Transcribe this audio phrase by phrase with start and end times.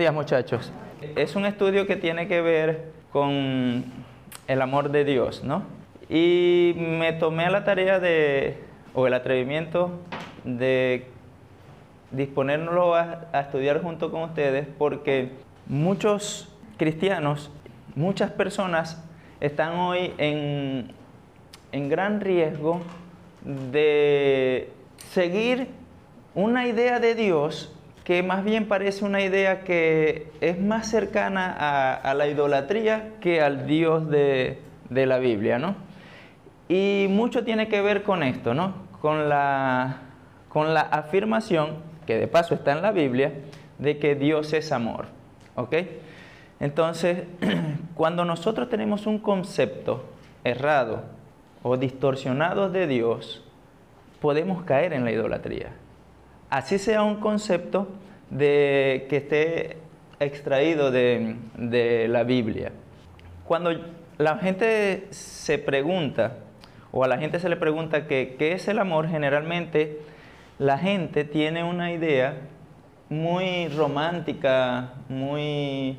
[0.00, 0.72] días muchachos.
[1.14, 3.84] Es un estudio que tiene que ver con
[4.48, 5.62] el amor de Dios, ¿no?
[6.08, 8.56] Y me tomé la tarea de,
[8.94, 10.00] o el atrevimiento
[10.44, 11.06] de
[12.12, 15.32] disponerlo a, a estudiar junto con ustedes porque
[15.66, 16.48] muchos
[16.78, 17.50] cristianos,
[17.94, 19.04] muchas personas
[19.38, 20.92] están hoy en,
[21.72, 22.80] en gran riesgo
[23.44, 24.70] de
[25.10, 25.68] seguir
[26.34, 32.14] una idea de Dios que más bien parece una idea que es más cercana a,
[32.14, 35.76] la idolatría que al Dios de, la Biblia, ¿no?
[36.68, 38.74] Y mucho tiene que ver con esto, ¿no?
[39.00, 39.98] Con la,
[40.48, 41.76] con la afirmación,
[42.06, 43.32] que de paso está en la Biblia,
[43.78, 45.06] de que Dios es amor,
[45.56, 45.74] ¿ok?
[46.58, 47.24] Entonces,
[47.94, 50.04] cuando nosotros tenemos un concepto
[50.44, 51.04] errado
[51.62, 53.44] o distorsionado de Dios,
[54.20, 55.70] podemos caer en la idolatría
[56.50, 57.88] así sea un concepto
[58.28, 59.76] de, que esté
[60.18, 62.72] extraído de, la Biblia.
[63.46, 63.70] Cuando
[64.18, 66.34] la gente se pregunta,
[66.92, 70.00] o a la gente se le pregunta qué es el amor, generalmente
[70.58, 72.34] la gente tiene una idea
[73.08, 75.96] muy romántica, muy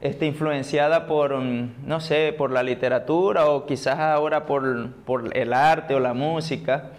[0.00, 5.94] este, influenciada por, no sé, por la literatura o quizás ahora por, por el arte
[5.94, 6.90] o la música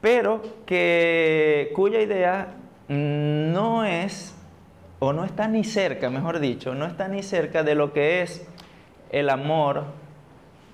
[0.00, 2.54] pero que, cuya idea
[2.88, 4.34] no es,
[4.98, 8.46] o no está ni cerca, mejor dicho, no está ni cerca de lo que es
[9.10, 9.84] el amor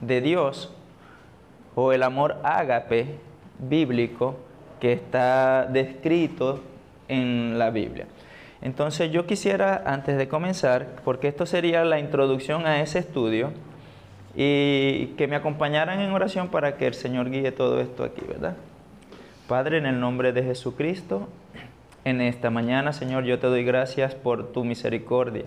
[0.01, 0.75] de Dios
[1.75, 3.19] o el amor ágape
[3.59, 4.37] bíblico
[4.81, 6.61] que está descrito
[7.09, 8.07] en la Biblia.
[8.63, 13.53] Entonces yo quisiera, antes de comenzar, porque esto sería la introducción a ese estudio,
[14.35, 18.57] y que me acompañaran en oración para que el Señor guíe todo esto aquí, ¿verdad?
[19.49, 21.29] Padre, en el nombre de Jesucristo,
[22.05, 25.45] en esta mañana, Señor, yo te doy gracias por tu misericordia.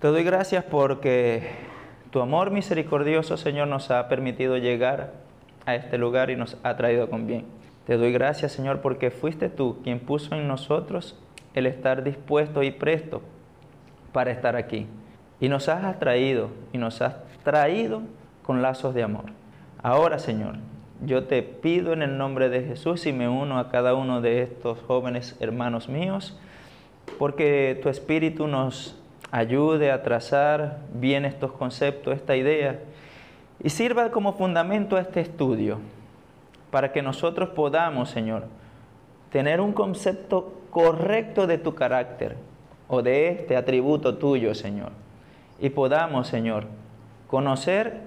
[0.00, 1.48] Te doy gracias porque
[2.10, 5.12] tu amor misericordioso, Señor, nos ha permitido llegar
[5.64, 7.44] a este lugar y nos ha traído con bien.
[7.86, 11.16] Te doy gracias, Señor, porque fuiste tú quien puso en nosotros
[11.54, 13.22] el estar dispuesto y presto
[14.12, 14.88] para estar aquí.
[15.38, 18.02] Y nos has atraído y nos has traído
[18.42, 19.26] con lazos de amor.
[19.84, 20.56] Ahora, Señor,
[21.04, 24.42] yo te pido en el nombre de Jesús y me uno a cada uno de
[24.42, 26.38] estos jóvenes hermanos míos,
[27.18, 28.96] porque tu Espíritu nos
[29.30, 32.80] ayude a trazar bien estos conceptos, esta idea,
[33.62, 35.78] y sirva como fundamento a este estudio,
[36.70, 38.44] para que nosotros podamos, Señor,
[39.30, 42.36] tener un concepto correcto de tu carácter
[42.88, 44.90] o de este atributo tuyo, Señor,
[45.60, 46.66] y podamos, Señor,
[47.26, 48.00] conocer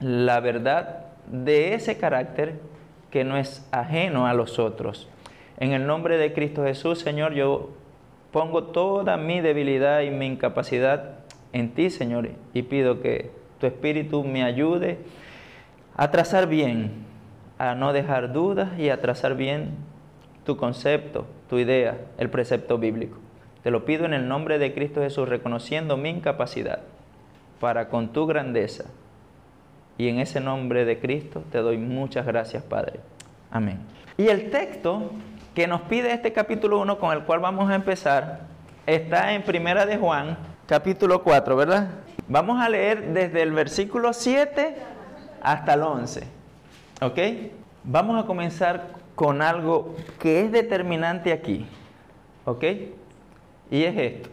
[0.00, 2.60] la verdad de ese carácter
[3.10, 5.08] que no es ajeno a los otros.
[5.58, 7.70] En el nombre de Cristo Jesús, Señor, yo
[8.32, 11.20] pongo toda mi debilidad y mi incapacidad
[11.52, 14.98] en ti, Señor, y pido que tu Espíritu me ayude
[15.96, 16.92] a trazar bien,
[17.58, 19.70] a no dejar dudas y a trazar bien
[20.44, 23.18] tu concepto, tu idea, el precepto bíblico.
[23.62, 26.80] Te lo pido en el nombre de Cristo Jesús, reconociendo mi incapacidad
[27.58, 28.84] para con tu grandeza
[29.98, 33.00] y en ese nombre de Cristo te doy muchas gracias, Padre.
[33.50, 33.80] Amén.
[34.16, 35.10] Y el texto
[35.54, 38.42] que nos pide este capítulo 1 con el cual vamos a empezar
[38.86, 41.88] está en Primera de Juan, capítulo 4, ¿verdad?
[42.28, 44.76] Vamos a leer desde el versículo 7
[45.42, 46.22] hasta el 11.
[47.02, 47.18] ¿Ok?
[47.82, 51.66] Vamos a comenzar con algo que es determinante aquí.
[52.44, 52.64] ¿Ok?
[53.70, 54.30] Y es esto.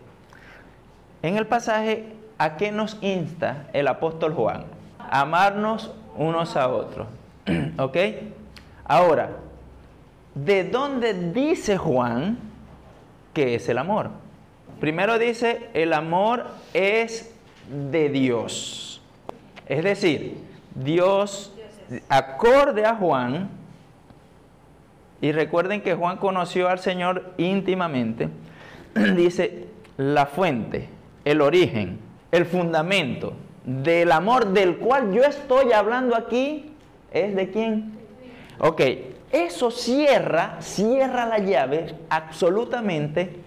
[1.24, 4.75] En el pasaje, ¿a qué nos insta el apóstol Juan?
[5.12, 7.08] Amarnos unos a otros.
[7.78, 7.98] ¿Ok?
[8.86, 9.32] Ahora,
[10.34, 12.38] ¿de dónde dice Juan
[13.34, 14.12] que es el amor?
[14.80, 17.34] Primero dice, el amor es
[17.70, 19.02] de Dios.
[19.68, 20.38] Es decir,
[20.76, 21.54] Dios,
[22.10, 23.50] acorde a Juan,
[25.22, 28.30] y recuerden que Juan conoció al Señor íntimamente,
[29.16, 29.68] dice,
[29.98, 30.90] la fuente,
[31.24, 32.00] el origen,
[32.32, 33.34] el fundamento,
[33.66, 36.72] del amor del cual yo estoy hablando aquí
[37.12, 37.98] es de quién?
[38.60, 38.82] Ok,
[39.32, 43.40] eso cierra, cierra la llave absolutamente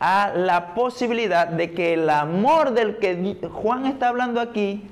[0.00, 3.16] a la posibilidad de que el amor del que
[3.48, 4.82] Juan está hablando aquí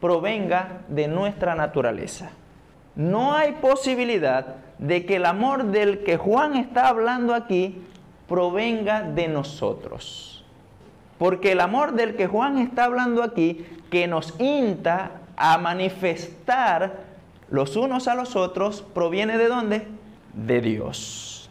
[0.00, 2.30] provenga de nuestra naturaleza.
[2.94, 7.82] No hay posibilidad de que el amor del que Juan está hablando aquí
[8.26, 10.35] provenga de nosotros.
[11.18, 17.04] Porque el amor del que Juan está hablando aquí, que nos insta a manifestar
[17.50, 19.86] los unos a los otros, proviene de dónde?
[20.34, 21.48] De Dios.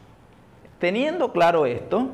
[0.79, 2.09] Teniendo claro esto,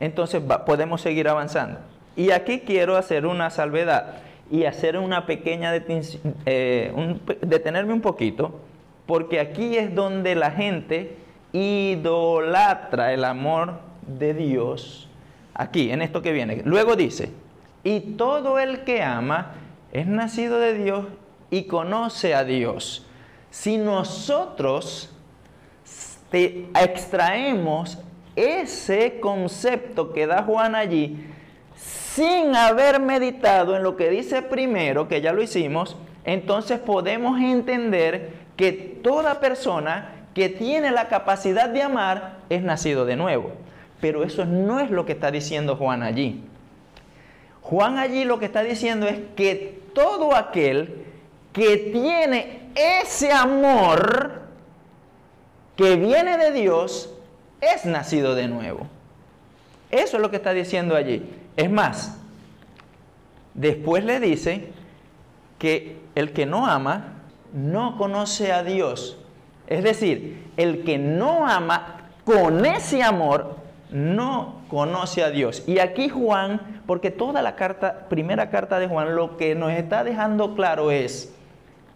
[0.00, 1.80] entonces podemos seguir avanzando.
[2.16, 4.16] Y aquí quiero hacer una salvedad
[4.50, 5.72] y hacer una pequeña
[6.46, 8.60] eh, detenerme un poquito,
[9.06, 11.16] porque aquí es donde la gente
[11.52, 13.74] idolatra el amor
[14.06, 15.08] de Dios.
[15.54, 16.62] Aquí, en esto que viene.
[16.64, 17.30] Luego dice,
[17.84, 19.52] y todo el que ama
[19.92, 21.06] es nacido de Dios
[21.50, 23.06] y conoce a Dios.
[23.50, 25.14] Si nosotros
[26.32, 27.98] extraemos
[28.34, 31.24] ese concepto que da Juan allí,
[31.76, 38.32] sin haber meditado en lo que dice primero, que ya lo hicimos, entonces podemos entender
[38.56, 43.52] que toda persona que tiene la capacidad de amar es nacido de nuevo.
[44.04, 46.42] Pero eso no es lo que está diciendo Juan allí.
[47.62, 51.06] Juan allí lo que está diciendo es que todo aquel
[51.54, 54.42] que tiene ese amor
[55.74, 57.14] que viene de Dios
[57.62, 58.86] es nacido de nuevo.
[59.90, 61.24] Eso es lo que está diciendo allí.
[61.56, 62.18] Es más,
[63.54, 64.68] después le dice
[65.58, 67.22] que el que no ama
[67.54, 69.16] no conoce a Dios.
[69.66, 73.63] Es decir, el que no ama con ese amor
[73.94, 75.62] no conoce a Dios.
[75.68, 80.02] Y aquí Juan, porque toda la carta, primera carta de Juan, lo que nos está
[80.02, 81.32] dejando claro es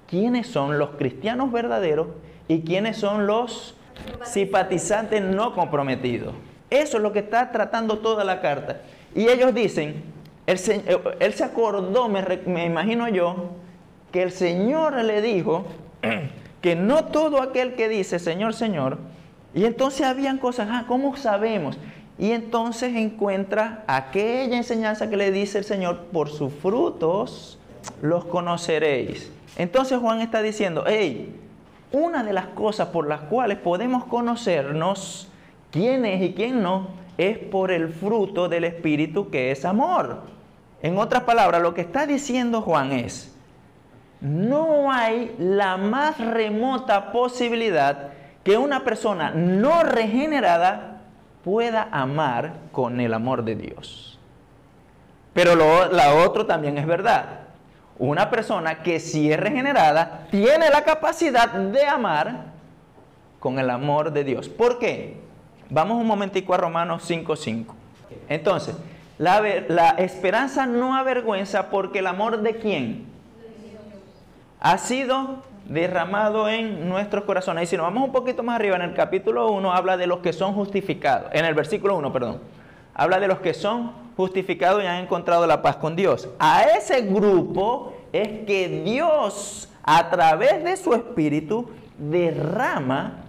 [0.07, 2.07] quiénes son los cristianos verdaderos
[2.47, 3.75] y quiénes son los
[4.23, 6.35] simpatizantes no comprometidos.
[6.71, 8.81] Eso es lo que está tratando toda la carta.
[9.13, 10.05] Y ellos dicen,
[10.47, 13.51] él se, acordó, me, me imagino yo,
[14.13, 15.67] que el Señor le dijo
[16.63, 18.99] que no todo aquel que dice Señor, Señor,
[19.55, 21.79] y entonces habían cosas, ah, ¿cómo sabemos?
[22.19, 27.59] Y entonces encuentra aquella enseñanza que le dice el Señor, por sus frutos
[28.03, 29.31] los conoceréis.
[29.57, 31.35] Entonces Juan está diciendo, hey,
[31.93, 35.29] una de las cosas por las cuales podemos conocernos
[35.71, 40.23] quién es y quién no, es por el fruto del Espíritu que es amor.
[40.83, 43.35] En otras palabras, lo que está diciendo Juan es,
[44.21, 48.11] no hay la más remota posibilidad
[48.49, 51.03] que una persona no regenerada
[51.45, 54.19] pueda amar con el amor de Dios.
[55.35, 57.41] Pero lo, la otro también es verdad.
[57.99, 62.47] Una persona que si es regenerada tiene la capacidad de amar
[63.39, 64.49] con el amor de Dios.
[64.49, 65.21] ¿Por qué?
[65.69, 67.67] Vamos un momentico a Romanos 5.5.
[68.31, 68.79] Entonces,
[69.19, 73.05] la, la esperanza no avergüenza porque el amor de quién?
[74.61, 77.65] Ha sido derramado en nuestros corazones.
[77.65, 80.19] Y si nos vamos un poquito más arriba, en el capítulo 1 habla de los
[80.19, 81.31] que son justificados.
[81.33, 82.41] En el versículo 1, perdón.
[82.95, 86.29] Habla de los que son justificados y han encontrado la paz con Dios.
[86.41, 93.25] A ese grupo es que Dios, a través de su Espíritu, derrama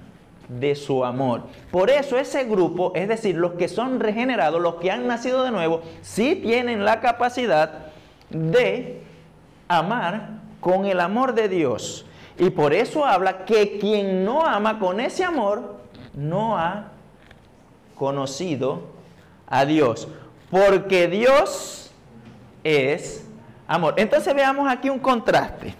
[0.47, 1.43] de su amor.
[1.69, 5.51] Por eso ese grupo, es decir, los que son regenerados, los que han nacido de
[5.51, 7.91] nuevo, sí tienen la capacidad
[8.31, 9.03] de
[9.67, 12.06] amar con el amor de Dios.
[12.38, 15.77] Y por eso habla que quien no ama con ese amor
[16.13, 16.91] no ha
[17.95, 18.83] conocido
[19.47, 20.07] a Dios.
[20.50, 21.91] Porque Dios
[22.63, 23.27] es
[23.67, 23.95] amor.
[23.98, 25.75] Entonces veamos aquí un contraste.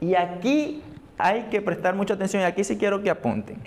[0.00, 0.82] Y aquí
[1.18, 3.58] hay que prestar mucha atención y aquí sí quiero que apunten.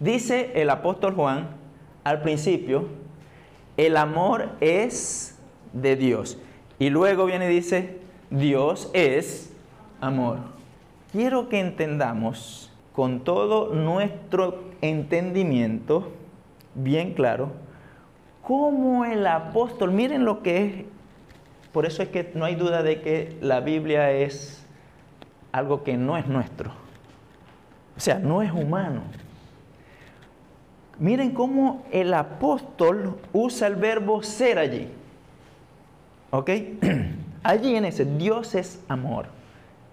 [0.00, 1.48] Dice el apóstol Juan
[2.02, 2.88] al principio,
[3.76, 5.38] el amor es
[5.72, 6.38] de Dios.
[6.78, 8.00] Y luego viene y dice,
[8.30, 9.53] Dios es
[10.00, 10.54] amor
[11.14, 16.10] quiero que entendamos con todo nuestro entendimiento,
[16.74, 17.52] bien claro,
[18.42, 20.72] cómo el apóstol, miren lo que es,
[21.72, 24.66] por eso es que no hay duda de que la Biblia es
[25.52, 26.72] algo que no es nuestro,
[27.96, 29.02] o sea, no es humano.
[30.98, 34.88] Miren cómo el apóstol usa el verbo ser allí.
[36.30, 36.50] ¿Ok?
[37.42, 39.26] Allí en ese, Dios es amor.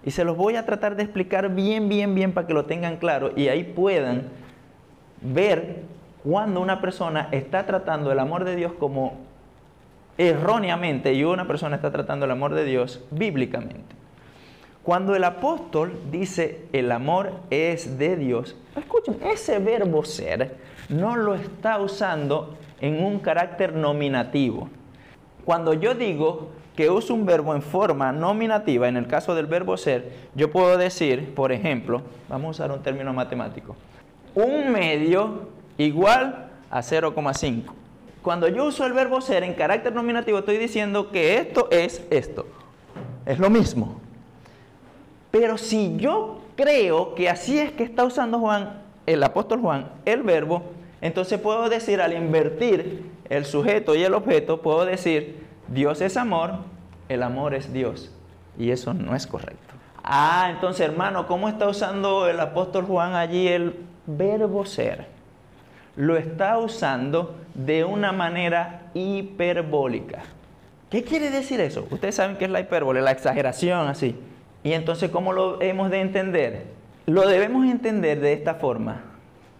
[0.04, 2.96] Y se los voy a tratar de explicar bien, bien, bien para que lo tengan
[2.96, 4.24] claro y ahí puedan
[5.20, 5.82] ver
[6.24, 9.18] cuando una persona está tratando el amor de Dios como
[10.18, 13.96] erróneamente y una persona está tratando el amor de Dios bíblicamente.
[14.82, 20.56] Cuando el apóstol dice el amor es de Dios, escuchen, ese verbo ser
[20.88, 24.68] no lo está usando en un carácter nominativo.
[25.44, 29.76] Cuando yo digo que usa un verbo en forma nominativa, en el caso del verbo
[29.76, 33.76] ser, yo puedo decir, por ejemplo, vamos a usar un término matemático,
[34.34, 37.64] un medio igual a 0,5.
[38.22, 42.46] Cuando yo uso el verbo ser en carácter nominativo, estoy diciendo que esto es esto.
[43.26, 44.00] Es lo mismo.
[45.30, 50.22] Pero si yo creo que así es que está usando Juan, el apóstol Juan, el
[50.22, 50.62] verbo,
[51.00, 56.54] entonces puedo decir al invertir el sujeto y el objeto, puedo decir, Dios es amor,
[57.08, 58.10] el amor es Dios.
[58.58, 59.74] Y eso no es correcto.
[60.02, 63.76] Ah, entonces hermano, ¿cómo está usando el apóstol Juan allí el
[64.06, 65.06] verbo ser?
[65.94, 70.22] Lo está usando de una manera hiperbólica.
[70.90, 71.86] ¿Qué quiere decir eso?
[71.90, 74.16] Ustedes saben qué es la hipérbole, la exageración así.
[74.64, 76.66] Y entonces, ¿cómo lo hemos de entender?
[77.06, 79.02] Lo debemos entender de esta forma.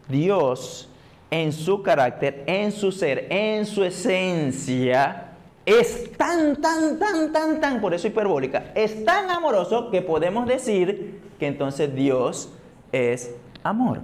[0.09, 0.91] Dios,
[1.31, 5.32] en su carácter, en su ser, en su esencia,
[5.65, 11.21] es tan, tan, tan, tan, tan, por eso hiperbólica, es tan amoroso que podemos decir
[11.39, 12.53] que entonces Dios
[12.91, 14.01] es amor.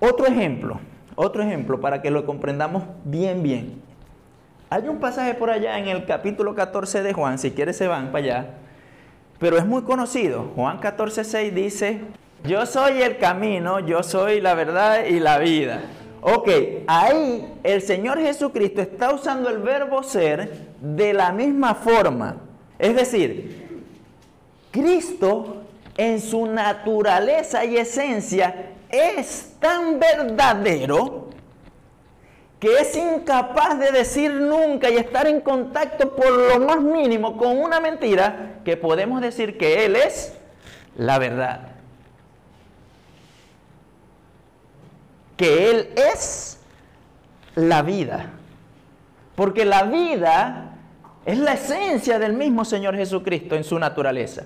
[0.00, 0.80] Otro ejemplo,
[1.14, 3.82] otro ejemplo para que lo comprendamos bien, bien.
[4.70, 8.06] Hay un pasaje por allá en el capítulo 14 de Juan, si quieres se van
[8.06, 8.46] para allá,
[9.38, 10.50] pero es muy conocido.
[10.56, 12.00] Juan 14, 6 dice,
[12.44, 15.82] yo soy el camino, yo soy la verdad y la vida.
[16.26, 16.48] Ok,
[16.86, 22.36] ahí el Señor Jesucristo está usando el verbo ser de la misma forma.
[22.78, 23.82] Es decir,
[24.70, 25.64] Cristo
[25.98, 31.28] en su naturaleza y esencia es tan verdadero
[32.58, 37.58] que es incapaz de decir nunca y estar en contacto por lo más mínimo con
[37.58, 40.32] una mentira, que podemos decir que Él es
[40.96, 41.73] la verdad.
[45.36, 46.58] Que Él es
[47.54, 48.30] la vida.
[49.34, 50.76] Porque la vida
[51.24, 54.44] es la esencia del mismo Señor Jesucristo en su naturaleza.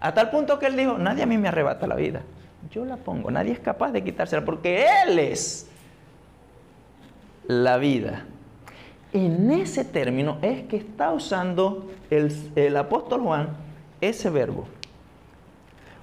[0.00, 2.22] A tal punto que Él dijo, nadie a mí me arrebata la vida.
[2.70, 5.68] Yo la pongo, nadie es capaz de quitársela porque Él es
[7.46, 8.24] la vida.
[9.12, 13.48] En ese término es que está usando el, apóstol Juan
[14.00, 14.66] ese verbo.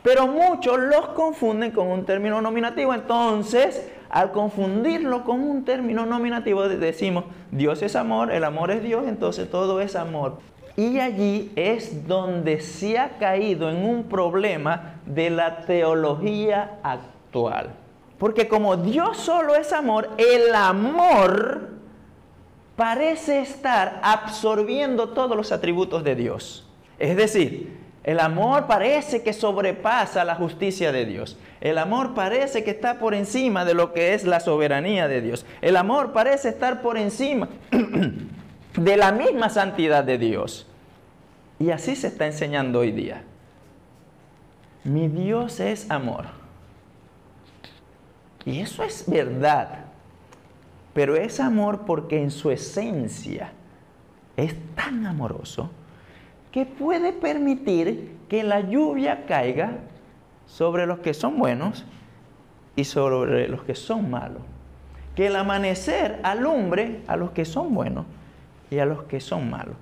[0.04, 2.94] Pero muchos los confunden con un término nominativo.
[2.94, 9.08] Entonces, al confundirlo con un término nominativo, decimos, Dios es amor, el amor es Dios,
[9.08, 10.40] entonces todo es amor.
[10.76, 17.72] Y allí es donde se ha caído en un problema de la teología actual.
[18.18, 21.70] Porque como Dios solo es amor, el amor
[22.76, 26.68] parece estar absorbiendo todos los atributos de Dios.
[27.00, 31.38] Es decir, el amor parece que sobrepasa la justicia de Dios.
[31.60, 35.46] El amor parece que está por encima de lo que es la soberanía de Dios.
[35.62, 37.48] El amor parece estar por encima
[38.76, 40.68] de la misma santidad de Dios.
[41.60, 43.24] Y así se está enseñando hoy día.
[44.84, 46.26] Mi Dios es amor.
[48.46, 49.86] Y eso es verdad.
[50.96, 53.54] Pero es amor porque en su esencia
[54.36, 55.70] es tan amoroso
[56.52, 59.78] que puede permitir que la lluvia caiga
[60.46, 61.86] sobre los que son buenos
[62.76, 64.42] y sobre los que son malos.
[65.16, 68.06] Que el amanecer alumbre a los que son buenos
[68.70, 69.76] y a los que son malos.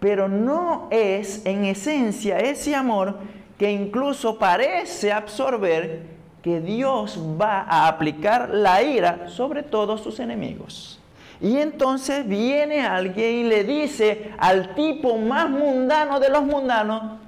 [0.00, 3.18] Pero no es en esencia ese amor
[3.58, 10.97] que incluso parece absorber que Dios va a aplicar la ira sobre todos sus enemigos.
[11.40, 17.18] Y entonces viene alguien y le dice al tipo más mundano de los mundanos,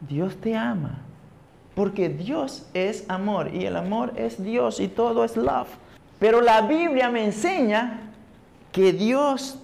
[0.00, 0.98] Dios te ama,
[1.74, 5.68] porque Dios es amor y el amor es Dios y todo es love.
[6.18, 8.10] Pero la Biblia me enseña
[8.72, 9.58] que Dios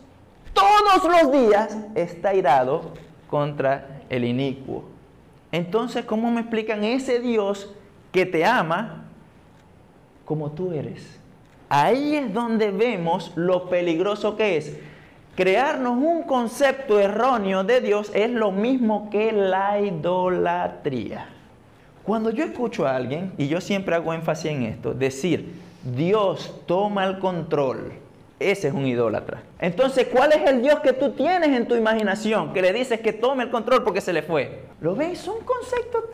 [0.53, 2.93] todos los días está irado
[3.29, 4.85] contra el inicuo.
[5.51, 7.71] Entonces, ¿cómo me explican ese Dios
[8.13, 9.03] que te ama
[10.25, 11.19] como tú eres.
[11.75, 14.77] Ahí es donde vemos lo peligroso que es.
[15.35, 21.31] Crearnos un concepto erróneo de Dios es lo mismo que la idolatría.
[22.05, 25.51] Cuando yo escucho a alguien, y yo siempre hago énfasis en esto, decir,
[25.83, 27.95] Dios toma el control,
[28.39, 29.43] ese es un idólatra.
[29.59, 32.53] Entonces, ¿cuál es el Dios que tú tienes en tu imaginación?
[32.53, 34.65] Que le dices que tome el control porque se le fue.
[34.83, 35.21] ¿Lo ves?
[35.21, 36.05] Son conceptos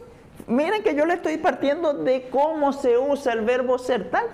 [0.48, 4.24] Miren que yo le estoy partiendo de cómo se usa el verbo ser, tan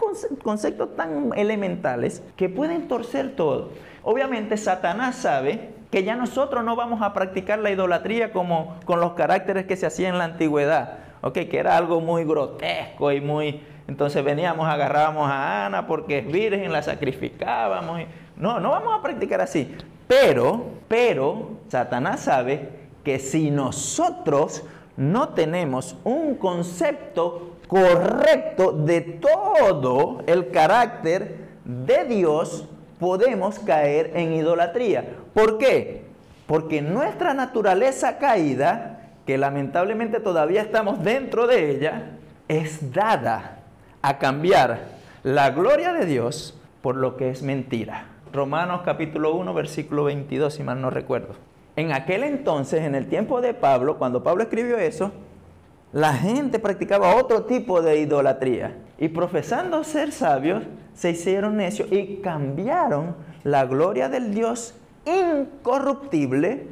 [0.44, 3.70] conceptos tan elementales que pueden torcer todo.
[4.04, 9.14] Obviamente Satanás sabe que ya nosotros no vamos a practicar la idolatría como con los
[9.14, 10.98] caracteres que se hacía en la antigüedad,
[11.32, 13.60] que era algo muy grotesco y muy...
[13.88, 18.02] Entonces veníamos, agarrábamos a Ana porque es virgen, la sacrificábamos.
[18.36, 19.74] No, no vamos a practicar así.
[20.06, 22.68] Pero, pero, Satanás sabe
[23.02, 24.64] que si nosotros
[24.96, 32.68] no tenemos un concepto correcto de todo el carácter de Dios,
[33.00, 35.04] podemos caer en idolatría.
[35.32, 36.04] ¿Por qué?
[36.46, 42.12] Porque nuestra naturaleza caída, que lamentablemente todavía estamos dentro de ella,
[42.48, 43.58] es dada
[44.02, 44.80] a cambiar
[45.22, 48.06] la gloria de Dios por lo que es mentira.
[48.32, 51.34] Romanos capítulo 1, versículo 22, si mal no recuerdo.
[51.76, 55.12] En aquel entonces, en el tiempo de Pablo, cuando Pablo escribió eso,
[55.92, 58.76] la gente practicaba otro tipo de idolatría.
[58.98, 60.62] Y profesando ser sabios,
[60.94, 66.66] se hicieron necios y cambiaron la gloria del Dios incorruptible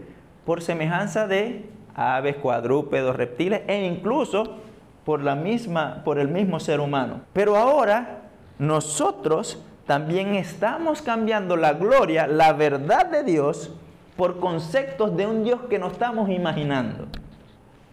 [0.45, 4.59] por semejanza de aves, cuadrúpedos, reptiles e incluso
[5.05, 7.23] por la misma por el mismo ser humano.
[7.33, 8.23] Pero ahora
[8.59, 13.73] nosotros también estamos cambiando la gloria, la verdad de Dios
[14.17, 17.07] por conceptos de un Dios que no estamos imaginando,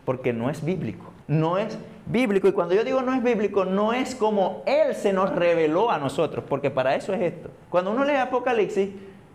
[0.06, 1.12] porque no es bíblico.
[1.28, 5.14] No es bíblico y cuando yo digo no es bíblico, no es como Él se
[5.14, 7.52] nos reveló a nosotros, porque para eso es esto.
[7.70, 8.90] Cuando uno lee Apocalipsis,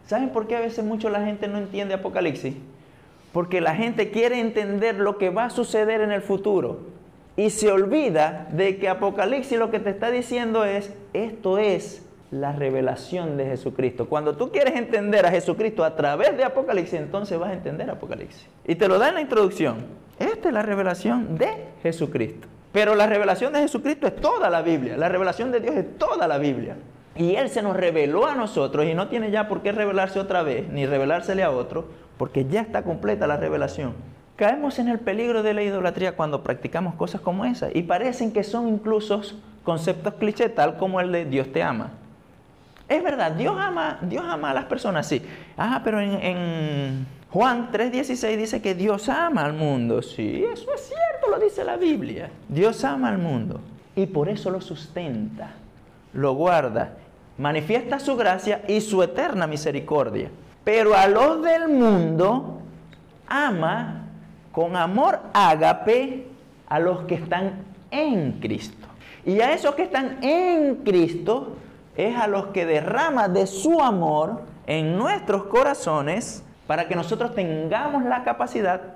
[0.07, 2.57] ¿saben por qué a veces mucho la gente no entiende Apocalipsis?
[3.33, 6.81] Porque la gente quiere entender lo que va a suceder en el futuro
[7.37, 12.52] y se olvida de que Apocalipsis lo que te está diciendo es, esto es la
[12.52, 14.09] revelación de Jesucristo.
[14.09, 18.47] Cuando tú quieres entender a Jesucristo a través de Apocalipsis, entonces vas a entender Apocalipsis.
[18.66, 19.87] Y te lo da en la introducción.
[20.19, 21.49] Esta es la revelación de
[21.83, 22.49] Jesucristo.
[22.73, 24.97] Pero la revelación de Jesucristo es toda la Biblia.
[24.97, 26.76] La revelación de Dios es toda la Biblia.
[27.16, 30.43] Y Él se nos reveló a nosotros y no tiene ya por qué revelarse otra
[30.43, 31.87] vez, ni revelársele a otro,
[32.19, 33.95] porque ya está completa la revelación.
[34.35, 38.43] Caemos en el peligro de la idolatría cuando practicamos cosas como esa y parecen que
[38.43, 39.23] son incluso
[39.62, 41.93] conceptos cliché, tal como el de Dios te ama.
[42.88, 45.23] Es verdad, Dios ama, Dios ama a las personas, sí.
[45.57, 50.03] Ah, pero en, en Juan 3:16 dice que Dios ama al mundo.
[50.03, 52.31] Sí, eso es cierto, lo dice la Biblia.
[52.49, 53.61] Dios ama al mundo
[53.97, 55.53] y por eso lo sustenta,
[56.12, 56.93] lo guarda,
[57.38, 60.31] manifiesta su gracia y su eterna misericordia.
[60.62, 62.61] Pero a los del mundo
[63.26, 64.05] ama
[64.53, 66.27] con amor ágape
[66.68, 68.87] a los que están en Cristo.
[69.27, 71.57] Y a esos que están en Cristo
[71.96, 78.04] es a los que derrama de su amor en nuestros corazones para que nosotros tengamos
[78.04, 78.94] la capacidad,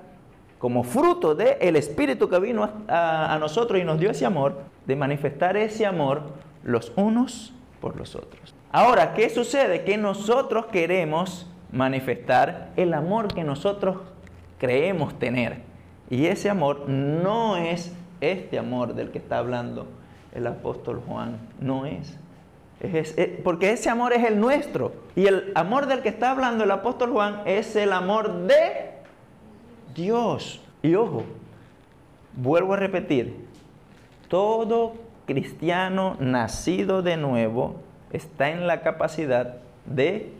[0.57, 4.95] como fruto del Espíritu que vino a, a nosotros y nos dio ese amor, de
[4.95, 6.23] manifestar ese amor
[6.63, 8.53] los unos por los otros.
[8.71, 9.83] Ahora, ¿qué sucede?
[9.83, 13.97] Que nosotros queremos manifestar el amor que nosotros
[14.57, 15.61] creemos tener.
[16.09, 19.87] Y ese amor no es este amor del que está hablando
[20.33, 22.17] el apóstol Juan, no es.
[22.81, 24.93] Es, porque ese amor es el nuestro.
[25.15, 28.91] Y el amor del que está hablando el apóstol Juan es el amor de
[29.93, 30.61] Dios.
[30.81, 31.23] Y ojo,
[32.35, 33.45] vuelvo a repetir,
[34.27, 40.31] todo cristiano nacido de nuevo está en la capacidad de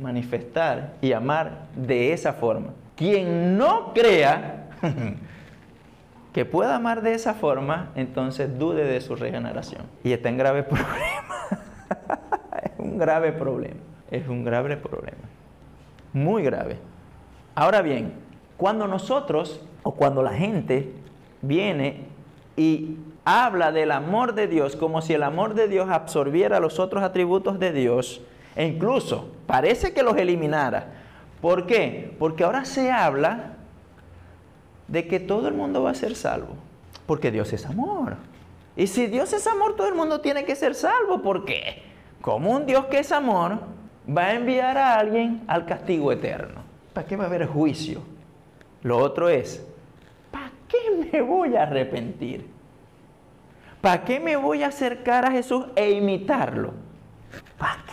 [0.00, 2.68] manifestar y amar de esa forma.
[2.96, 4.68] Quien no crea
[6.38, 9.82] que pueda amar de esa forma, entonces dude de su regeneración.
[10.04, 11.48] Y está en grave problema.
[12.62, 13.80] es un grave problema.
[14.08, 15.24] Es un grave problema.
[16.12, 16.78] Muy grave.
[17.56, 18.12] Ahora bien,
[18.56, 20.92] cuando nosotros o cuando la gente
[21.42, 22.04] viene
[22.56, 27.02] y habla del amor de Dios como si el amor de Dios absorbiera los otros
[27.02, 28.22] atributos de Dios,
[28.54, 30.92] e incluso parece que los eliminara,
[31.40, 32.14] ¿Por qué?
[32.18, 33.57] Porque ahora se habla
[34.88, 36.54] de que todo el mundo va a ser salvo.
[37.06, 38.16] Porque Dios es amor.
[38.76, 41.22] Y si Dios es amor, todo el mundo tiene que ser salvo.
[41.22, 41.82] ¿Por qué?
[42.20, 43.58] Como un Dios que es amor
[44.08, 46.62] va a enviar a alguien al castigo eterno.
[46.92, 48.02] ¿Para qué va a haber juicio?
[48.82, 49.64] Lo otro es,
[50.30, 52.46] ¿para qué me voy a arrepentir?
[53.80, 56.72] ¿Para qué me voy a acercar a Jesús e imitarlo?
[57.56, 57.92] ¿Para qué?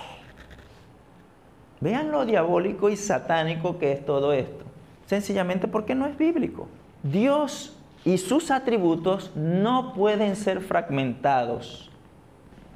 [1.81, 4.65] Vean lo diabólico y satánico que es todo esto.
[5.05, 6.67] Sencillamente porque no es bíblico.
[7.11, 11.91] Dios y sus atributos no pueden ser fragmentados.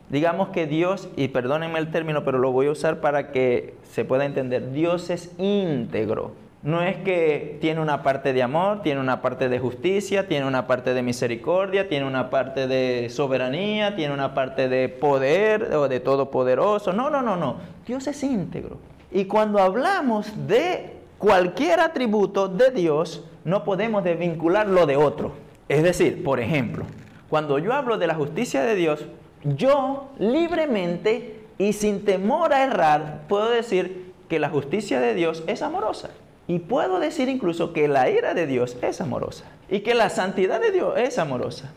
[0.09, 4.05] Digamos que Dios, y perdónenme el término, pero lo voy a usar para que se
[4.05, 6.33] pueda entender, Dios es íntegro.
[6.61, 10.67] No es que tiene una parte de amor, tiene una parte de justicia, tiene una
[10.67, 16.01] parte de misericordia, tiene una parte de soberanía, tiene una parte de poder o de
[16.01, 16.91] todopoderoso.
[16.93, 17.57] No, no, no, no.
[17.87, 18.77] Dios es íntegro.
[19.11, 25.33] Y cuando hablamos de cualquier atributo de Dios, no podemos desvincularlo de otro.
[25.67, 26.85] Es decir, por ejemplo,
[27.29, 29.05] cuando yo hablo de la justicia de Dios,
[29.43, 35.61] yo libremente y sin temor a errar puedo decir que la justicia de Dios es
[35.61, 36.09] amorosa.
[36.47, 39.45] Y puedo decir incluso que la ira de Dios es amorosa.
[39.69, 41.71] Y que la santidad de Dios es amorosa.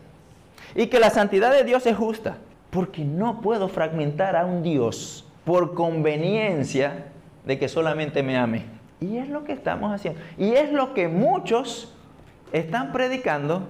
[0.75, 2.39] Y que la santidad de Dios es justa.
[2.71, 7.09] Porque no puedo fragmentar a un Dios por conveniencia
[7.45, 8.82] de que solamente me ame.
[9.03, 10.21] Y es lo que estamos haciendo.
[10.39, 11.93] Y es lo que muchos
[12.53, 13.67] están predicando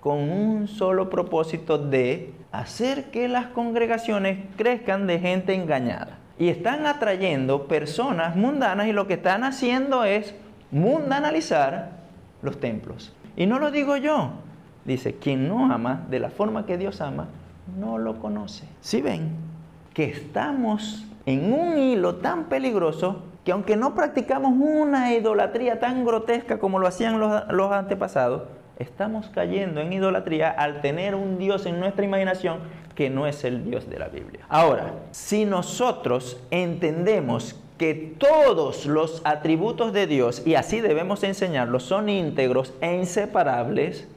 [0.00, 6.18] con un solo propósito de hacer que las congregaciones crezcan de gente engañada.
[6.38, 10.34] Y están atrayendo personas mundanas y lo que están haciendo es
[10.70, 11.92] mundanalizar
[12.42, 13.14] los templos.
[13.36, 14.32] Y no lo digo yo.
[14.84, 17.28] Dice, quien no ama de la forma que Dios ama,
[17.78, 18.66] no lo conoce.
[18.80, 19.30] Si ven
[19.94, 26.58] que estamos en un hilo tan peligroso que aunque no practicamos una idolatría tan grotesca
[26.58, 28.42] como lo hacían los, los antepasados,
[28.78, 32.58] estamos cayendo en idolatría al tener un Dios en nuestra imaginación
[32.94, 34.44] que no es el Dios de la Biblia.
[34.50, 42.10] Ahora, si nosotros entendemos que todos los atributos de Dios, y así debemos enseñarlos, son
[42.10, 44.08] íntegros e inseparables,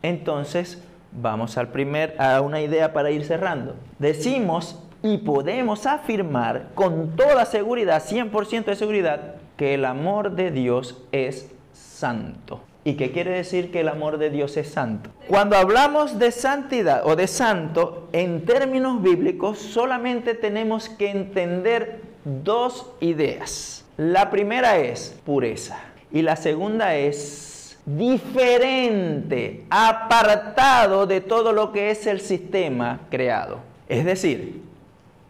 [0.00, 3.74] entonces vamos al primer, a una idea para ir cerrando.
[3.98, 11.04] Decimos y podemos afirmar con toda seguridad, 100% de seguridad, que el amor de Dios
[11.12, 12.62] es santo.
[12.84, 15.10] ¿Y qué quiere decir que el amor de Dios es santo?
[15.28, 22.90] Cuando hablamos de santidad o de santo, en términos bíblicos, solamente tenemos que entender dos
[23.00, 23.84] ideas.
[23.98, 25.80] La primera es pureza
[26.12, 33.58] y la segunda es diferente, apartado de todo lo que es el sistema creado.
[33.86, 34.63] Es decir,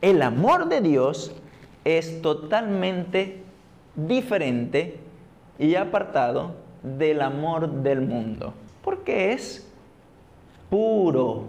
[0.04, 1.34] el amor de Dios
[1.82, 3.42] es totalmente
[3.96, 4.98] diferente
[5.58, 9.66] y apartado del amor del mundo, porque es
[10.68, 11.44] puro.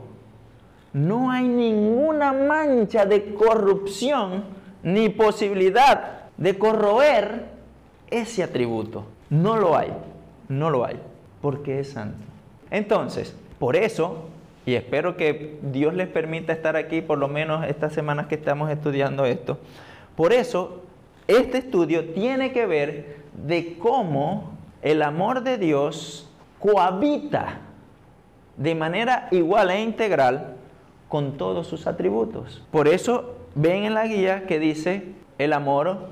[0.94, 4.46] No hay ninguna mancha de corrupción
[4.84, 7.48] ni posibilidad de corroer
[8.10, 9.04] ese atributo.
[9.30, 9.92] No lo hay,
[10.48, 10.98] no lo hay,
[11.42, 12.24] porque es santo.
[12.72, 14.30] Entonces, por eso,
[14.66, 18.70] y espero que Dios les permita estar aquí por lo menos estas semanas que estamos
[18.72, 19.60] estudiando esto,
[20.16, 20.82] por eso
[21.28, 27.62] este estudio tiene que ver de cómo el amor de Dios cohabita
[28.58, 30.56] de manera igual e integral
[31.10, 32.64] con todos sus atributos.
[32.72, 36.10] Por eso ven en la guía que dice el amor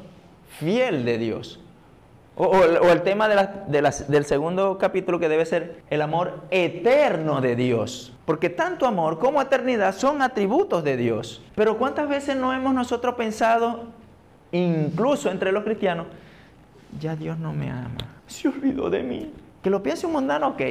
[0.59, 1.62] fiel de Dios.
[2.35, 8.13] O, el tema del segundo capítulo que debe ser el amor eterno de Dios.
[8.25, 11.43] Porque tanto amor como eternidad son atributos de Dios.
[11.55, 13.83] Pero ¿cuántas veces no hemos nosotros pensado,
[14.51, 16.07] incluso entre los cristianos,
[16.99, 19.31] ya Dios no me ama, se olvidó de mí.
[19.61, 20.61] Que lo piense un mundano, ok,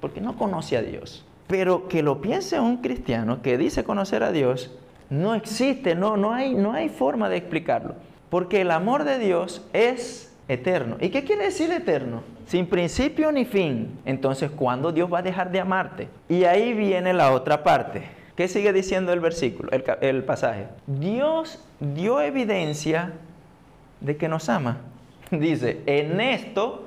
[0.00, 1.24] porque no conoce a Dios.
[1.46, 4.72] Pero que lo piense un cristiano que dice conocer a Dios,
[5.08, 7.94] no existe, no, no, hay, no hay forma de explicarlo.
[8.28, 10.96] Porque el amor de Dios es eterno.
[11.00, 12.22] ¿Y qué quiere decir eterno?
[12.46, 13.98] Sin principio ni fin.
[14.04, 16.08] Entonces, ¿cuándo Dios va a dejar de amarte?
[16.28, 18.04] Y ahí viene la otra parte.
[18.36, 20.66] ¿Qué sigue diciendo el versículo, el, el pasaje?
[20.86, 23.12] Dios dio evidencia
[24.00, 24.78] de que nos ama.
[25.30, 26.86] Dice, en esto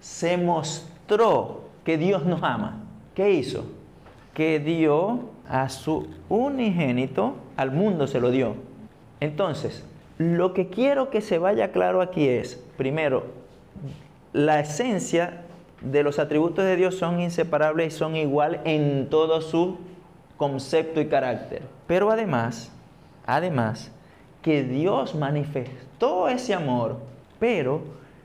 [0.00, 2.80] se mostró que Dios nos ama.
[3.14, 3.66] ¿Qué hizo?
[4.34, 8.54] Que dio a su unigénito, al mundo se lo dio.
[9.20, 9.84] Entonces,
[10.16, 13.26] lo que quiero que se vaya claro aquí es, primero,
[14.32, 15.42] la esencia
[15.82, 19.76] de los atributos de Dios son inseparables y son igual en todo su
[20.38, 21.60] concepto y carácter.
[21.86, 22.72] Pero además,
[23.26, 23.92] además,
[24.40, 27.80] que Dios manifestó ese amor pero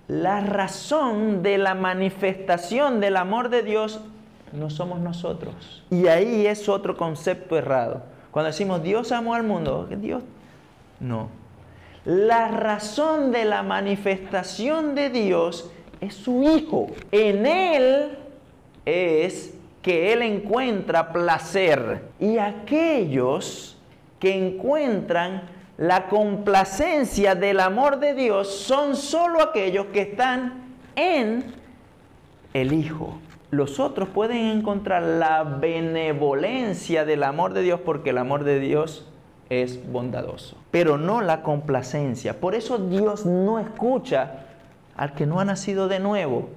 [0.08, 4.02] la razón de la manifestación del amor de Dios
[4.52, 5.84] no somos nosotros.
[5.90, 8.04] Y ahí es otro concepto errado.
[8.30, 10.22] Cuando decimos Dios amó al mundo, Dios
[11.00, 11.30] no.
[12.06, 16.88] La razón de la manifestación de Dios es su Hijo.
[17.12, 18.18] En Él
[18.86, 22.04] es que Él encuentra placer.
[22.20, 23.78] Y aquellos
[24.20, 31.56] que encuentran la complacencia del amor de Dios son solo aquellos que están en
[32.54, 33.18] el Hijo.
[33.50, 39.08] Los otros pueden encontrar la benevolencia del amor de Dios porque el amor de Dios
[39.50, 42.40] es bondadoso, pero no la complacencia.
[42.40, 44.46] Por eso Dios no escucha
[44.96, 46.50] al que no ha nacido de nuevo.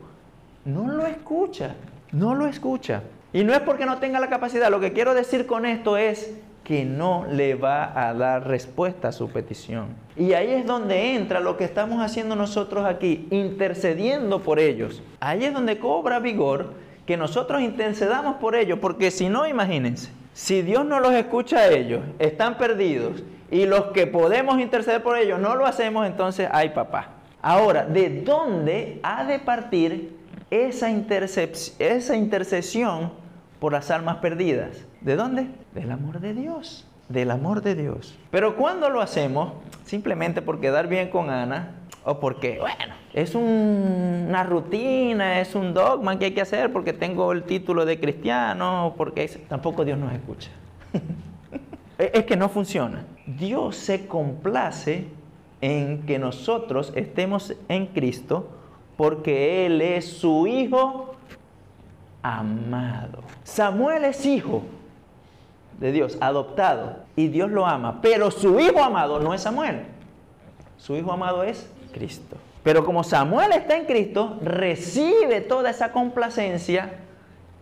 [0.64, 1.74] No lo escucha,
[2.12, 3.02] no lo escucha.
[3.32, 6.34] Y no es porque no tenga la capacidad, lo que quiero decir con esto es
[6.64, 9.86] que no le va a dar respuesta a su petición.
[10.16, 15.02] Y ahí es donde entra lo que estamos haciendo nosotros aquí, intercediendo por ellos.
[15.20, 16.74] Ahí es donde cobra vigor
[17.06, 21.68] que nosotros intercedamos por ellos, porque si no, imagínense, si Dios no los escucha a
[21.68, 26.68] ellos, están perdidos, y los que podemos interceder por ellos no lo hacemos, entonces, ay
[26.68, 27.08] papá.
[27.42, 30.16] Ahora, ¿de dónde ha de partir
[30.48, 33.10] esa, esa intercesión
[33.58, 34.86] por las almas perdidas?
[35.00, 35.48] ¿De dónde?
[35.74, 36.86] Del amor de Dios.
[37.08, 38.16] Del amor de Dios.
[38.30, 39.54] Pero cuando lo hacemos,
[39.86, 46.18] simplemente por quedar bien con Ana, o porque, bueno, es una rutina, es un dogma
[46.18, 50.50] que hay que hacer porque tengo el título de cristiano, porque tampoco Dios nos escucha.
[51.98, 53.04] es que no funciona.
[53.26, 55.06] Dios se complace
[55.60, 58.48] en que nosotros estemos en Cristo
[58.96, 61.16] porque Él es su Hijo
[62.22, 63.22] amado.
[63.44, 64.62] Samuel es hijo
[65.78, 69.82] de Dios, adoptado, y Dios lo ama, pero su hijo amado no es Samuel.
[70.76, 71.70] Su hijo amado es
[72.62, 76.90] Pero como Samuel está en Cristo, recibe toda esa complacencia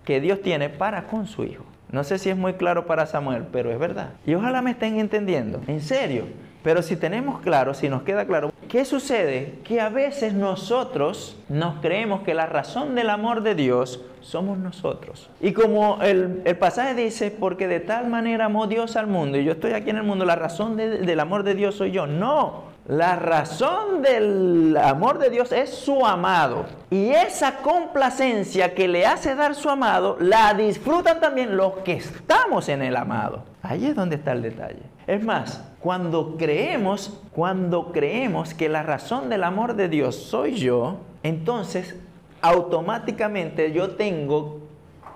[0.05, 1.65] que Dios tiene para con su hijo.
[1.91, 4.11] No sé si es muy claro para Samuel, pero es verdad.
[4.27, 5.61] Y ojalá me estén entendiendo.
[5.67, 6.25] En serio.
[6.67, 9.61] Pero si tenemos claro, si nos queda claro, ¿qué sucede?
[9.63, 15.31] Que a veces nosotros nos creemos que la razón del amor de Dios somos nosotros.
[15.41, 19.53] Y como el, pasaje dice, porque de tal manera amó Dios al mundo, y yo
[19.53, 22.09] estoy aquí en el mundo, la razón del amor de Dios soy yo.
[22.09, 26.67] No, la razón del amor de Dios es su amado.
[26.91, 32.69] Y esa complacencia que le hace dar su amado, la disfrutan también los que estamos
[32.69, 33.43] en el amado.
[33.63, 34.83] Ahí es donde está el detalle.
[35.09, 40.99] Es más, cuando creemos, cuando creemos que la razón del amor de Dios soy yo,
[41.25, 41.97] entonces
[42.41, 44.61] automáticamente yo tengo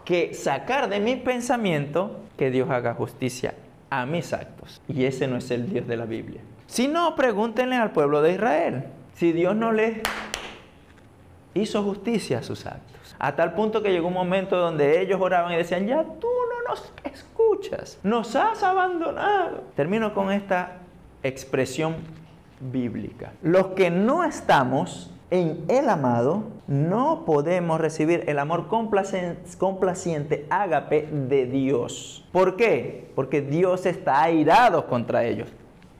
[0.04, 3.54] que sacar de mi pensamiento que Dios haga justicia
[3.90, 4.80] a mis actos.
[4.88, 6.40] Y ese no es el Dios de la Biblia.
[6.70, 9.98] Si no, pregúntenle al pueblo de Israel si Dios no les
[11.52, 13.16] hizo justicia a sus actos.
[13.18, 16.68] A tal punto que llegó un momento donde ellos oraban y decían, ya tú no
[16.68, 19.64] nos escuchas, nos has abandonado.
[19.74, 20.76] Termino con esta
[21.24, 21.96] expresión
[22.60, 23.32] bíblica.
[23.42, 31.46] Los que no estamos en el amado, no podemos recibir el amor complaciente, ágape de
[31.46, 32.28] Dios.
[32.30, 33.10] ¿Por qué?
[33.16, 35.48] Porque Dios está airado contra ellos.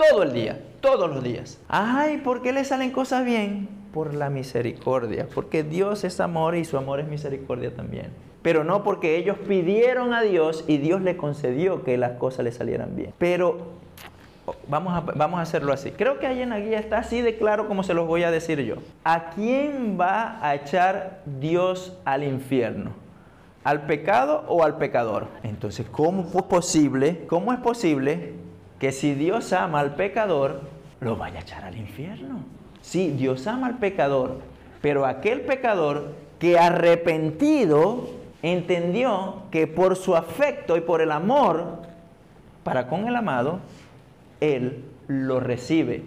[0.08, 1.60] Todo el día, todos los días.
[1.68, 3.68] Ay, ¿por qué le salen cosas bien?
[3.92, 5.28] Por la misericordia.
[5.34, 8.08] Porque Dios es amor y su amor es misericordia también.
[8.40, 12.52] Pero no porque ellos pidieron a Dios y Dios le concedió que las cosas le
[12.52, 13.12] salieran bien.
[13.18, 13.78] Pero
[14.66, 15.92] Vamos a, vamos a hacerlo así.
[15.92, 18.32] Creo que ahí en la guía está así de claro como se los voy a
[18.32, 18.76] decir yo.
[19.04, 22.90] ¿A quién va a echar Dios al infierno?
[23.62, 25.28] ¿Al pecado o al pecador?
[25.44, 27.26] Entonces, ¿cómo es posible?
[27.28, 28.34] ¿Cómo es posible
[28.80, 30.62] que si Dios ama al pecador,
[31.00, 32.40] lo vaya a echar al infierno?
[32.80, 34.40] Sí, Dios ama al pecador,
[34.80, 38.08] pero aquel pecador que arrepentido
[38.42, 41.82] entendió que por su afecto y por el amor
[42.64, 43.60] para con el amado,
[44.40, 46.02] él lo recibe,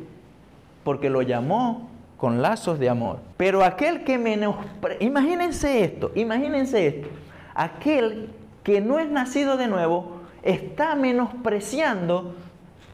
[0.84, 3.20] porque lo llamó con lazos de amor.
[3.38, 7.08] Pero aquel que menosprecia, imagínense esto, imagínense esto,
[7.54, 8.30] aquel
[8.64, 12.34] que no es nacido de nuevo está menospreciando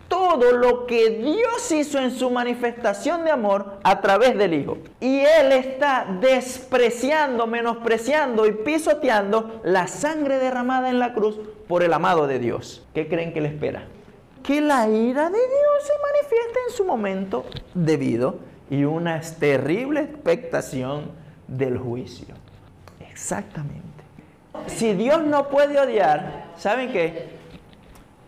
[0.09, 4.77] todo lo que Dios hizo en su manifestación de amor a través del Hijo.
[4.99, 11.93] Y Él está despreciando, menospreciando y pisoteando la sangre derramada en la cruz por el
[11.93, 12.85] amado de Dios.
[12.93, 13.83] ¿Qué creen que le espera?
[14.49, 17.45] que la ira de Dios se manifiesta en su momento
[17.75, 21.11] debido y una terrible expectación
[21.47, 22.33] del juicio.
[23.11, 23.83] Exactamente.
[24.65, 27.29] Si Dios no puede odiar, ¿saben qué?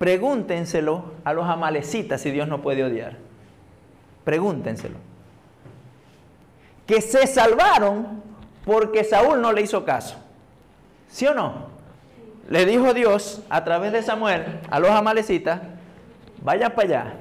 [0.02, 3.18] Pregúntenselo a los amalecitas si Dios no puede odiar.
[4.24, 4.96] Pregúntenselo.
[6.88, 8.24] Que se salvaron
[8.66, 10.18] porque Saúl no le hizo caso.
[11.08, 11.68] ¿Sí o no?
[12.50, 15.62] Le dijo Dios a través de Samuel a los amalecitas,
[16.42, 17.14] vaya para allá,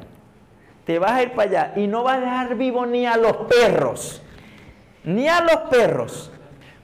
[0.86, 3.36] te vas a ir para allá y no vas a dejar vivo ni a los
[3.60, 4.22] perros,
[5.04, 6.32] ni a los perros.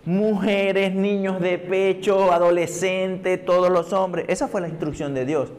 [0.04, 4.26] Mujeres, niños de pecho, adolescentes, todos los hombres.
[4.28, 5.52] Esa fue la instrucción de Dios.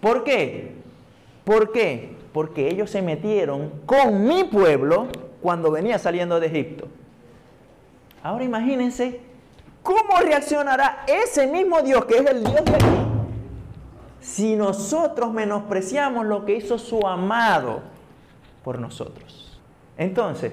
[0.00, 0.72] ¿Por qué?
[1.44, 2.16] ¿Por qué?
[2.32, 5.08] Porque ellos se metieron con mi pueblo
[5.42, 6.88] cuando venía saliendo de Egipto.
[8.22, 9.20] Ahora imagínense
[9.82, 13.10] cómo reaccionará ese mismo Dios que es el Dios de aquí
[14.20, 17.80] si nosotros menospreciamos lo que hizo su amado
[18.62, 19.58] por nosotros.
[19.96, 20.52] Entonces,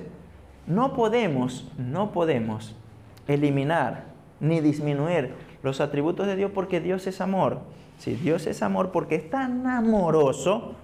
[0.65, 2.75] no podemos, no podemos
[3.27, 4.05] eliminar
[4.39, 5.33] ni disminuir
[5.63, 7.59] los atributos de Dios porque Dios es amor.
[7.97, 10.75] Si Dios es amor porque es tan amoroso,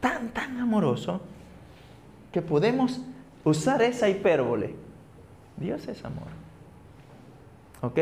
[0.00, 1.20] tan, tan amoroso,
[2.32, 3.00] que podemos
[3.44, 4.74] usar esa hipérbole.
[5.56, 6.28] Dios es amor.
[7.82, 7.98] ¿Ok?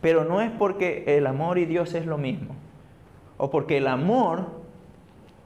[0.00, 2.54] Pero no es porque el amor y Dios es lo mismo
[3.36, 4.46] o porque el amor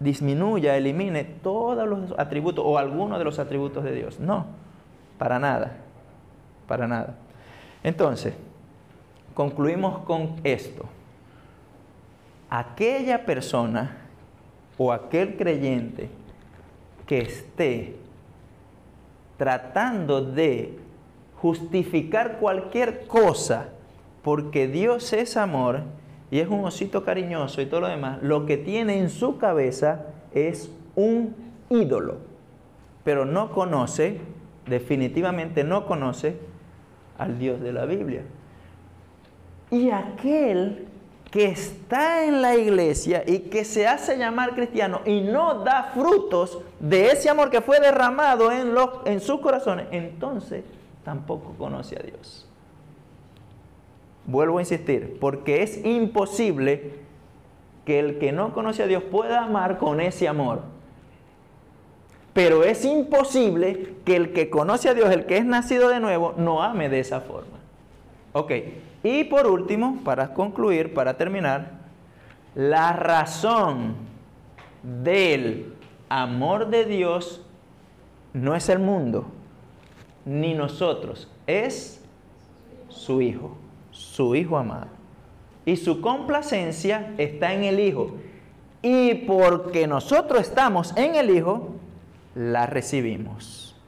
[0.00, 4.20] disminuya, elimine todos los atributos o algunos de los atributos de Dios.
[4.20, 4.46] No,
[5.18, 5.76] para nada,
[6.66, 7.16] para nada.
[7.82, 8.34] Entonces,
[9.34, 10.84] concluimos con esto.
[12.50, 13.96] Aquella persona
[14.76, 16.08] o aquel creyente
[17.06, 17.96] que esté
[19.36, 20.78] tratando de
[21.36, 23.70] justificar cualquier cosa
[24.22, 25.82] porque Dios es amor
[26.30, 30.06] y es un osito cariñoso y todo lo demás, lo que tiene en su cabeza
[30.34, 31.34] es un
[31.70, 32.18] ídolo,
[33.04, 34.20] pero no conoce,
[34.66, 36.36] definitivamente no conoce
[37.16, 38.22] al Dios de la Biblia.
[39.70, 40.86] Y aquel
[41.30, 46.58] que está en la iglesia y que se hace llamar cristiano y no da frutos
[46.80, 50.64] de ese amor que fue derramado en, los, en sus corazones, entonces
[51.04, 52.46] tampoco conoce a Dios.
[54.26, 56.92] Vuelvo a insistir, porque es imposible
[57.84, 60.62] que el que no conoce a Dios pueda amar con ese amor.
[62.34, 66.34] Pero es imposible que el que conoce a Dios, el que es nacido de nuevo,
[66.36, 67.58] no ame de esa forma.
[68.32, 68.52] Ok,
[69.02, 71.72] y por último, para concluir, para terminar,
[72.54, 73.94] la razón
[74.82, 75.74] del
[76.08, 77.44] amor de Dios
[78.32, 79.26] no es el mundo,
[80.24, 82.02] ni nosotros, es
[82.88, 83.56] su Hijo
[83.98, 84.88] su Hijo amado.
[85.64, 88.14] Y su complacencia está en el Hijo.
[88.80, 91.74] Y porque nosotros estamos en el Hijo,
[92.34, 93.67] la recibimos.